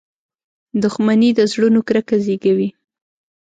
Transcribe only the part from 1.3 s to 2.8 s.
د زړونو کرکه زیږوي.